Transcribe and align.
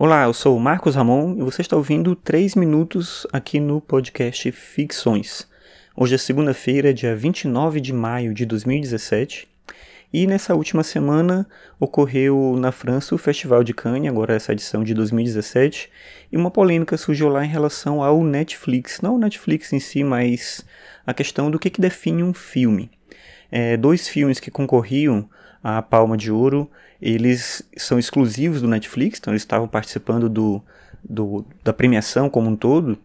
Olá, 0.00 0.26
eu 0.26 0.32
sou 0.32 0.56
o 0.56 0.60
Marcos 0.60 0.94
Ramon 0.94 1.34
e 1.36 1.42
você 1.42 1.60
está 1.60 1.74
ouvindo 1.74 2.14
3 2.14 2.54
minutos 2.54 3.26
aqui 3.32 3.58
no 3.58 3.80
podcast 3.80 4.52
Ficções. 4.52 5.48
Hoje 5.96 6.14
é 6.14 6.18
segunda-feira, 6.18 6.94
dia 6.94 7.16
29 7.16 7.80
de 7.80 7.92
maio 7.92 8.32
de 8.32 8.46
2017, 8.46 9.48
e 10.12 10.24
nessa 10.24 10.54
última 10.54 10.84
semana 10.84 11.48
ocorreu 11.80 12.54
na 12.56 12.70
França 12.70 13.12
o 13.12 13.18
Festival 13.18 13.64
de 13.64 13.74
Cannes, 13.74 14.08
agora 14.08 14.36
essa 14.36 14.52
edição 14.52 14.84
de 14.84 14.94
2017, 14.94 15.90
e 16.30 16.36
uma 16.36 16.52
polêmica 16.52 16.96
surgiu 16.96 17.28
lá 17.28 17.44
em 17.44 17.48
relação 17.48 18.00
ao 18.00 18.22
Netflix, 18.22 19.00
não 19.00 19.16
o 19.16 19.18
Netflix 19.18 19.72
em 19.72 19.80
si, 19.80 20.04
mas 20.04 20.64
a 21.04 21.12
questão 21.12 21.50
do 21.50 21.58
que, 21.58 21.70
que 21.70 21.80
define 21.80 22.22
um 22.22 22.32
filme. 22.32 22.88
É, 23.50 23.76
dois 23.76 24.06
filmes 24.06 24.38
que 24.38 24.48
concorriam 24.48 25.28
à 25.76 25.82
Palma 25.82 26.16
de 26.16 26.30
Ouro 26.30 26.70
eles 27.00 27.62
são 27.76 27.98
exclusivos 27.98 28.60
do 28.60 28.68
Netflix, 28.68 29.18
então 29.18 29.32
eles 29.32 29.42
estavam 29.42 29.68
participando 29.68 30.28
do, 30.28 30.62
do, 31.08 31.44
da 31.62 31.72
premiação 31.72 32.28
como 32.28 32.50
um 32.50 32.56
todo, 32.56 32.98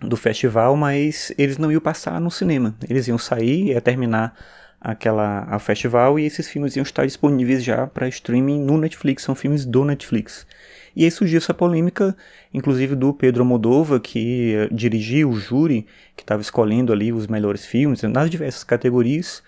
do 0.00 0.16
festival, 0.16 0.76
mas 0.76 1.32
eles 1.38 1.56
não 1.56 1.72
iam 1.72 1.80
passar 1.80 2.20
no 2.20 2.30
cinema. 2.30 2.74
Eles 2.88 3.08
iam 3.08 3.16
sair, 3.16 3.68
ia 3.68 3.80
terminar 3.80 4.34
aquela 4.78 5.44
a 5.48 5.58
festival 5.58 6.18
e 6.18 6.26
esses 6.26 6.46
filmes 6.46 6.76
iam 6.76 6.82
estar 6.82 7.06
disponíveis 7.06 7.64
já 7.64 7.86
para 7.86 8.06
streaming 8.08 8.60
no 8.60 8.76
Netflix, 8.76 9.22
são 9.22 9.34
filmes 9.34 9.64
do 9.64 9.84
Netflix. 9.84 10.46
E 10.94 11.04
aí 11.04 11.10
surgiu 11.10 11.38
essa 11.38 11.54
polêmica, 11.54 12.14
inclusive 12.52 12.94
do 12.94 13.14
Pedro 13.14 13.44
Moldova, 13.44 13.98
que 13.98 14.54
uh, 14.70 14.74
dirigiu 14.74 15.30
o 15.30 15.40
júri, 15.40 15.86
que 16.14 16.22
estava 16.22 16.42
escolhendo 16.42 16.92
ali 16.92 17.12
os 17.12 17.26
melhores 17.26 17.64
filmes 17.64 18.02
nas 18.02 18.28
diversas 18.28 18.62
categorias, 18.62 19.42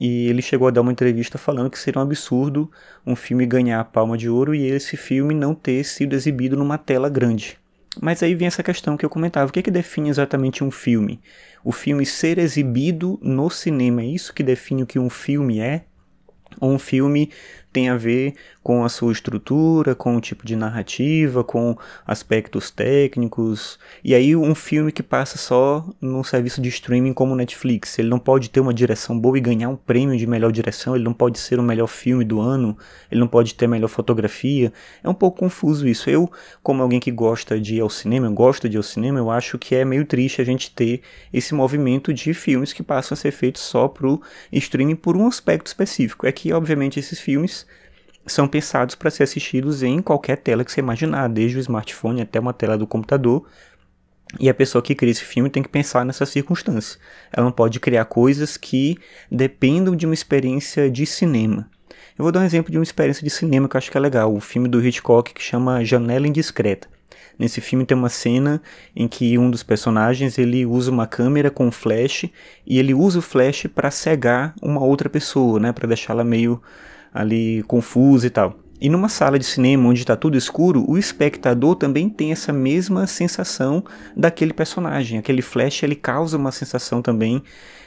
e 0.00 0.28
ele 0.28 0.40
chegou 0.40 0.66
a 0.66 0.70
dar 0.70 0.80
uma 0.80 0.92
entrevista 0.92 1.36
falando 1.36 1.68
que 1.68 1.78
seria 1.78 2.00
um 2.00 2.04
absurdo 2.04 2.70
um 3.06 3.14
filme 3.14 3.44
ganhar 3.44 3.80
a 3.80 3.84
Palma 3.84 4.16
de 4.16 4.28
Ouro 4.28 4.54
e 4.54 4.66
esse 4.66 4.96
filme 4.96 5.34
não 5.34 5.54
ter 5.54 5.84
sido 5.84 6.14
exibido 6.14 6.56
numa 6.56 6.78
tela 6.78 7.08
grande. 7.08 7.58
Mas 8.00 8.22
aí 8.22 8.34
vem 8.34 8.46
essa 8.46 8.62
questão 8.62 8.96
que 8.96 9.04
eu 9.04 9.10
comentava: 9.10 9.50
o 9.50 9.52
que, 9.52 9.58
é 9.58 9.62
que 9.62 9.70
define 9.70 10.08
exatamente 10.08 10.62
um 10.62 10.70
filme? 10.70 11.20
O 11.62 11.72
filme 11.72 12.06
ser 12.06 12.38
exibido 12.38 13.18
no 13.20 13.50
cinema 13.50 14.02
é 14.02 14.06
isso 14.06 14.32
que 14.32 14.42
define 14.42 14.84
o 14.84 14.86
que 14.86 14.98
um 14.98 15.10
filme 15.10 15.60
é? 15.60 15.84
Um 16.60 16.78
filme 16.78 17.30
tem 17.72 17.88
a 17.88 17.96
ver 17.96 18.34
com 18.62 18.84
a 18.84 18.88
sua 18.88 19.12
estrutura, 19.12 19.94
com 19.94 20.16
o 20.16 20.20
tipo 20.20 20.44
de 20.44 20.54
narrativa, 20.54 21.42
com 21.42 21.76
aspectos 22.06 22.70
técnicos. 22.70 23.78
E 24.04 24.14
aí 24.14 24.36
um 24.36 24.54
filme 24.54 24.92
que 24.92 25.02
passa 25.02 25.38
só 25.38 25.88
num 26.00 26.22
serviço 26.22 26.60
de 26.60 26.68
streaming 26.68 27.12
como 27.12 27.34
Netflix, 27.34 27.98
ele 27.98 28.08
não 28.08 28.18
pode 28.18 28.50
ter 28.50 28.60
uma 28.60 28.74
direção 28.74 29.18
boa 29.18 29.38
e 29.38 29.40
ganhar 29.40 29.68
um 29.68 29.76
prêmio 29.76 30.16
de 30.16 30.26
melhor 30.26 30.52
direção, 30.52 30.94
ele 30.94 31.04
não 31.04 31.12
pode 31.12 31.38
ser 31.38 31.58
o 31.58 31.62
melhor 31.62 31.86
filme 31.86 32.24
do 32.24 32.40
ano, 32.40 32.76
ele 33.10 33.20
não 33.20 33.28
pode 33.28 33.54
ter 33.54 33.66
melhor 33.66 33.88
fotografia. 33.88 34.72
É 35.02 35.08
um 35.08 35.14
pouco 35.14 35.38
confuso 35.38 35.86
isso. 35.88 36.10
Eu, 36.10 36.30
como 36.62 36.82
alguém 36.82 37.00
que 37.00 37.10
gosta 37.10 37.58
de 37.58 37.76
ir 37.76 37.80
ao 37.80 37.90
cinema, 37.90 38.26
eu 38.26 38.32
gosto 38.32 38.68
de 38.68 38.76
ir 38.76 38.78
ao 38.78 38.82
cinema, 38.82 39.18
eu 39.18 39.30
acho 39.30 39.58
que 39.58 39.74
é 39.74 39.84
meio 39.84 40.04
triste 40.04 40.42
a 40.42 40.44
gente 40.44 40.70
ter 40.70 41.02
esse 41.32 41.54
movimento 41.54 42.12
de 42.12 42.34
filmes 42.34 42.72
que 42.72 42.82
passam 42.82 43.14
a 43.14 43.16
ser 43.16 43.30
feitos 43.30 43.62
só 43.62 43.88
pro 43.88 44.20
streaming 44.52 44.96
por 44.96 45.16
um 45.16 45.26
aspecto 45.26 45.68
específico. 45.68 46.26
É 46.26 46.32
que, 46.40 46.54
obviamente, 46.54 46.98
esses 46.98 47.20
filmes 47.20 47.66
são 48.26 48.48
pensados 48.48 48.94
para 48.94 49.10
ser 49.10 49.24
assistidos 49.24 49.82
em 49.82 50.00
qualquer 50.00 50.38
tela 50.38 50.64
que 50.64 50.72
você 50.72 50.80
imaginar, 50.80 51.28
desde 51.28 51.58
o 51.58 51.60
smartphone 51.60 52.22
até 52.22 52.40
uma 52.40 52.54
tela 52.54 52.78
do 52.78 52.86
computador. 52.86 53.46
E 54.38 54.48
a 54.48 54.54
pessoa 54.54 54.80
que 54.80 54.94
cria 54.94 55.10
esse 55.10 55.24
filme 55.24 55.50
tem 55.50 55.62
que 55.62 55.68
pensar 55.68 56.02
nessa 56.02 56.24
circunstância. 56.24 56.98
Ela 57.30 57.44
não 57.44 57.52
pode 57.52 57.78
criar 57.78 58.06
coisas 58.06 58.56
que 58.56 58.96
dependam 59.30 59.94
de 59.94 60.06
uma 60.06 60.14
experiência 60.14 60.90
de 60.90 61.04
cinema. 61.04 61.68
Eu 62.16 62.22
vou 62.22 62.32
dar 62.32 62.40
um 62.40 62.44
exemplo 62.44 62.70
de 62.70 62.78
uma 62.78 62.84
experiência 62.84 63.22
de 63.22 63.28
cinema 63.28 63.68
que 63.68 63.76
eu 63.76 63.78
acho 63.78 63.90
que 63.90 63.96
é 63.98 64.00
legal. 64.00 64.34
O 64.34 64.40
filme 64.40 64.66
do 64.66 64.82
Hitchcock 64.82 65.34
que 65.34 65.42
chama 65.42 65.84
Janela 65.84 66.26
Indiscreta. 66.26 66.88
Nesse 67.40 67.62
filme 67.62 67.86
tem 67.86 67.96
uma 67.96 68.10
cena 68.10 68.60
em 68.94 69.08
que 69.08 69.38
um 69.38 69.50
dos 69.50 69.62
personagens 69.62 70.36
ele 70.36 70.66
usa 70.66 70.90
uma 70.90 71.06
câmera 71.06 71.50
com 71.50 71.72
flash 71.72 72.26
e 72.66 72.78
ele 72.78 72.92
usa 72.92 73.20
o 73.20 73.22
flash 73.22 73.66
para 73.74 73.90
cegar 73.90 74.54
uma 74.60 74.84
outra 74.84 75.08
pessoa, 75.08 75.58
né, 75.58 75.72
para 75.72 75.88
deixá-la 75.88 76.22
meio 76.22 76.60
ali 77.14 77.62
confusa 77.62 78.26
e 78.26 78.30
tal. 78.30 78.58
E 78.78 78.90
numa 78.90 79.08
sala 79.08 79.38
de 79.38 79.46
cinema 79.46 79.88
onde 79.88 80.00
está 80.00 80.14
tudo 80.16 80.36
escuro, 80.36 80.84
o 80.86 80.98
espectador 80.98 81.76
também 81.76 82.10
tem 82.10 82.30
essa 82.30 82.52
mesma 82.52 83.06
sensação 83.06 83.82
daquele 84.14 84.52
personagem. 84.52 85.18
Aquele 85.18 85.40
flash 85.40 85.82
ele 85.82 85.94
causa 85.94 86.36
uma 86.36 86.52
sensação 86.52 87.00
também 87.00 87.42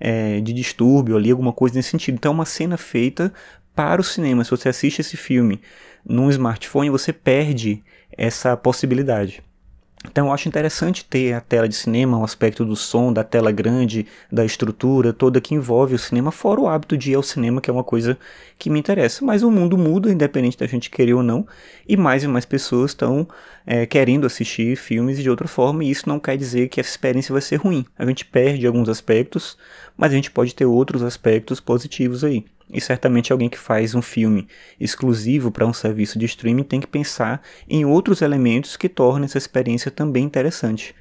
é, 0.00 0.40
de 0.40 0.54
distúrbio 0.54 1.18
ali, 1.18 1.30
alguma 1.30 1.52
coisa 1.52 1.74
nesse 1.74 1.90
sentido. 1.90 2.14
Então 2.14 2.32
é 2.32 2.34
uma 2.34 2.46
cena 2.46 2.78
feita 2.78 3.30
para 3.74 4.00
o 4.00 4.04
cinema. 4.04 4.42
Se 4.42 4.50
você 4.50 4.70
assiste 4.70 5.00
esse 5.00 5.18
filme 5.18 5.60
num 6.02 6.30
smartphone, 6.30 6.88
você 6.88 7.12
perde 7.12 7.82
essa 8.16 8.56
possibilidade. 8.56 9.42
Então 10.06 10.26
eu 10.26 10.32
acho 10.32 10.48
interessante 10.48 11.04
ter 11.04 11.32
a 11.32 11.40
tela 11.40 11.66
de 11.66 11.74
cinema, 11.74 12.18
o 12.18 12.24
aspecto 12.24 12.64
do 12.64 12.76
som, 12.76 13.12
da 13.12 13.24
tela 13.24 13.50
grande, 13.50 14.06
da 14.30 14.44
estrutura 14.44 15.12
toda 15.12 15.40
que 15.40 15.54
envolve 15.54 15.94
o 15.94 15.98
cinema, 15.98 16.30
fora 16.30 16.60
o 16.60 16.68
hábito 16.68 16.96
de 16.96 17.12
ir 17.12 17.14
ao 17.14 17.22
cinema, 17.22 17.60
que 17.60 17.70
é 17.70 17.72
uma 17.72 17.82
coisa 17.82 18.18
que 18.58 18.68
me 18.68 18.78
interessa. 18.78 19.24
Mas 19.24 19.42
o 19.42 19.50
mundo 19.50 19.78
muda, 19.78 20.12
independente 20.12 20.58
da 20.58 20.66
gente 20.66 20.90
querer 20.90 21.14
ou 21.14 21.22
não, 21.22 21.46
e 21.88 21.96
mais 21.96 22.22
e 22.22 22.28
mais 22.28 22.44
pessoas 22.44 22.90
estão 22.90 23.26
é, 23.66 23.86
querendo 23.86 24.26
assistir 24.26 24.76
filmes 24.76 25.22
de 25.22 25.30
outra 25.30 25.48
forma, 25.48 25.82
e 25.82 25.90
isso 25.90 26.06
não 26.06 26.20
quer 26.20 26.36
dizer 26.36 26.68
que 26.68 26.80
essa 26.80 26.90
experiência 26.90 27.32
vai 27.32 27.40
ser 27.40 27.56
ruim. 27.56 27.86
A 27.98 28.04
gente 28.04 28.26
perde 28.26 28.66
alguns 28.66 28.90
aspectos, 28.90 29.56
mas 29.96 30.12
a 30.12 30.14
gente 30.14 30.30
pode 30.30 30.54
ter 30.54 30.66
outros 30.66 31.02
aspectos 31.02 31.60
positivos 31.60 32.22
aí. 32.22 32.44
E 32.70 32.80
certamente 32.80 33.32
alguém 33.32 33.48
que 33.48 33.58
faz 33.58 33.94
um 33.94 34.02
filme 34.02 34.48
exclusivo 34.80 35.50
para 35.50 35.66
um 35.66 35.72
serviço 35.72 36.18
de 36.18 36.26
streaming 36.26 36.62
tem 36.62 36.80
que 36.80 36.86
pensar 36.86 37.42
em 37.68 37.84
outros 37.84 38.22
elementos 38.22 38.76
que 38.76 38.88
tornem 38.88 39.26
essa 39.26 39.38
experiência 39.38 39.90
também 39.90 40.24
interessante. 40.24 40.94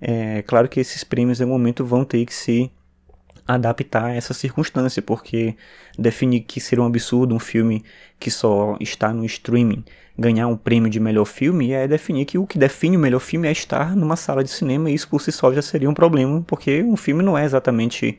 É 0.00 0.42
claro 0.42 0.68
que 0.68 0.78
esses 0.78 1.02
prêmios, 1.02 1.40
em 1.40 1.46
momento, 1.46 1.84
vão 1.84 2.04
ter 2.04 2.24
que 2.26 2.34
se 2.34 2.70
adaptar 3.48 4.06
a 4.06 4.14
essa 4.14 4.34
circunstância, 4.34 5.00
porque 5.00 5.56
definir 5.98 6.40
que 6.40 6.60
seria 6.60 6.82
um 6.82 6.86
absurdo 6.86 7.34
um 7.34 7.38
filme 7.38 7.84
que 8.18 8.30
só 8.30 8.76
está 8.80 9.12
no 9.12 9.24
streaming 9.24 9.84
ganhar 10.18 10.46
um 10.48 10.56
prêmio 10.56 10.88
de 10.88 10.98
melhor 10.98 11.26
filme 11.26 11.72
é 11.72 11.86
definir 11.86 12.24
que 12.24 12.38
o 12.38 12.46
que 12.46 12.58
define 12.58 12.96
o 12.96 13.00
melhor 13.00 13.20
filme 13.20 13.48
é 13.48 13.52
estar 13.52 13.94
numa 13.94 14.16
sala 14.16 14.42
de 14.42 14.50
cinema 14.50 14.90
e 14.90 14.94
isso 14.94 15.08
por 15.08 15.20
si 15.20 15.30
só 15.30 15.52
já 15.52 15.60
seria 15.60 15.90
um 15.90 15.94
problema, 15.94 16.42
porque 16.46 16.82
um 16.82 16.96
filme 16.96 17.22
não 17.22 17.36
é 17.36 17.44
exatamente 17.44 18.18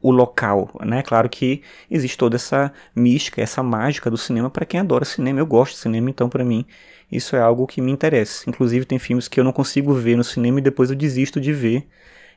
o 0.00 0.10
local, 0.10 0.70
né? 0.84 1.02
Claro 1.02 1.28
que 1.28 1.62
existe 1.90 2.16
toda 2.16 2.36
essa 2.36 2.72
mística, 2.94 3.40
essa 3.42 3.62
mágica 3.62 4.10
do 4.10 4.16
cinema 4.16 4.50
para 4.50 4.66
quem 4.66 4.80
adora 4.80 5.04
cinema. 5.04 5.40
Eu 5.40 5.46
gosto 5.46 5.72
de 5.74 5.78
cinema, 5.80 6.10
então 6.10 6.28
para 6.28 6.44
mim 6.44 6.64
isso 7.10 7.36
é 7.36 7.40
algo 7.40 7.66
que 7.66 7.80
me 7.80 7.92
interessa. 7.92 8.48
Inclusive 8.48 8.84
tem 8.84 8.98
filmes 8.98 9.28
que 9.28 9.38
eu 9.40 9.44
não 9.44 9.52
consigo 9.52 9.94
ver 9.94 10.16
no 10.16 10.24
cinema 10.24 10.58
e 10.58 10.62
depois 10.62 10.90
eu 10.90 10.96
desisto 10.96 11.40
de 11.40 11.52
ver 11.52 11.86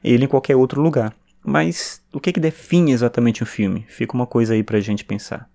ele 0.03 0.25
em 0.25 0.27
qualquer 0.27 0.55
outro 0.55 0.81
lugar. 0.81 1.13
Mas 1.43 2.01
o 2.13 2.19
que, 2.19 2.33
que 2.33 2.39
define 2.39 2.91
exatamente 2.91 3.43
um 3.43 3.47
filme? 3.47 3.85
Fica 3.87 4.13
uma 4.13 4.27
coisa 4.27 4.53
aí 4.53 4.63
pra 4.63 4.79
gente 4.79 5.05
pensar. 5.05 5.49